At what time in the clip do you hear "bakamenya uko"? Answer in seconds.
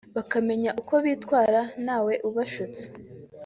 0.15-0.93